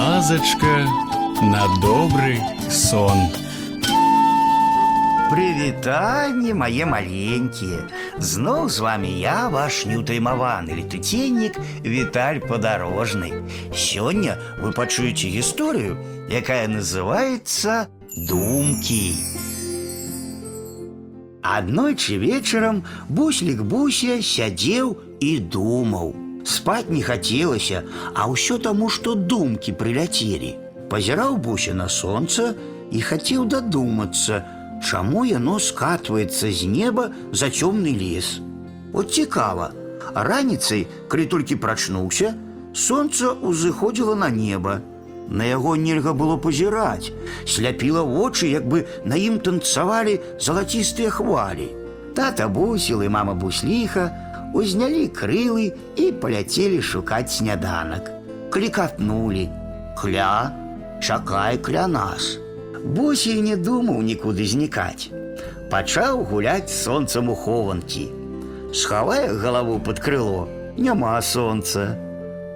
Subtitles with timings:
[0.00, 0.86] казачка
[1.42, 2.40] на добрый
[2.70, 3.18] сон.
[5.28, 7.90] Прывітанне мае маленькія.
[8.18, 13.42] Зноў з вами я, ваш неўтаймаваны летуценнік Віталь падарожны.
[13.74, 15.98] Сёння вы пачуеце гісторыю,
[16.30, 19.18] якая называецца думкі.
[21.42, 26.14] Аднойчы вечарам буслік Буся сядзеў і думаў.
[26.46, 27.82] Спаць не хацелася,
[28.14, 30.54] а ўсё таму, што думкі прыляцелі.
[30.90, 32.54] Пазіраў Буся на сонца
[32.92, 34.44] і хацеў дадумацца,
[34.78, 38.38] чаму яно скатваецца з неба за цёмны лес.
[38.92, 39.72] От цікава,
[40.14, 42.34] раніцай, калі толькі прачнуўся,
[42.72, 44.80] сонца ўзыходзіла на неба.
[45.28, 47.10] На яго нельга было пазіраць,
[47.46, 51.66] сляпіла вочы, як бы на ім танцавалі залацістыя хвалі.
[52.14, 54.06] Тата бусіл і мама бусліха
[54.54, 58.10] узнялі крылы і паляцелі шукаць сняданак.
[58.50, 59.48] Клікатнулі:
[59.98, 60.52] Кля,
[61.00, 62.38] чакай кля нас.
[62.84, 65.10] Бусій не думаў нікуды знікаць.
[65.70, 68.08] Пачаў гуляць з сонцам у хованкі.
[68.72, 71.96] Схавае галаву пад крыло, няма сонца.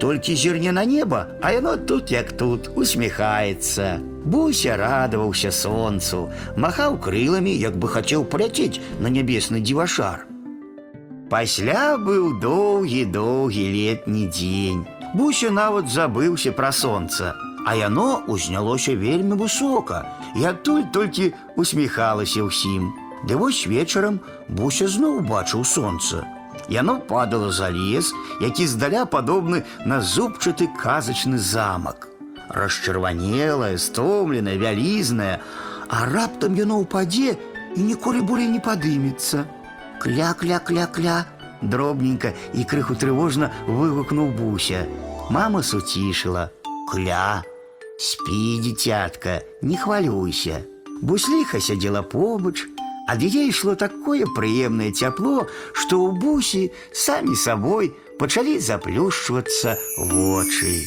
[0.00, 4.00] Толькі зірне на неба, а яно тут як тут усміхаецца.
[4.24, 10.26] Буся радаваўся сонцу, махаў крыламі, як бы хацеў паляцець на нябесны дзівашар.
[11.30, 14.86] Пасля быў доўгі-доўгі летні дзень.
[15.14, 17.34] Буся нават забыўся пра сонца,
[17.66, 20.04] а яно узнялося вельмі высока,
[20.36, 22.92] і адтуль толькі усміхалася ўсім.
[23.26, 26.22] Ды вось вечарам Буся зноў бачыў сонца.
[26.68, 32.08] Яно падала за лес, які здаля падобны на зубчаты казачны замак.
[32.50, 35.40] Расчырванелае, стомленае, вялізнае,
[35.88, 37.34] а раптам яно ўпадзе
[37.74, 39.46] і ніколі болей не падымецца.
[40.00, 41.26] Кля-кля-кля-кля,
[41.62, 44.86] дробненька і крыху трывожна выгукнуў Буся.
[45.30, 47.42] Мама суцішыла: « Кля,
[47.98, 50.62] спі, дзіцятка, не хвалюйся.
[51.02, 52.64] Бусліха сядзела побач,
[53.08, 56.62] ад яе ішло такое прыемнае цяпло, што ў бусі
[56.92, 60.86] самі сабой пачалі заплюшчвацца вочы.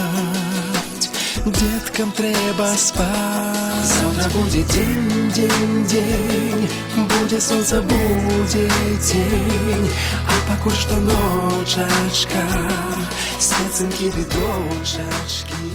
[1.45, 3.07] деткам трэба спать.
[3.83, 9.89] Завтра будет день, день, день, будет солнце, будет день,
[10.27, 12.43] а пакуль што ночачка,
[13.39, 15.70] снецынкі ды дочачкі.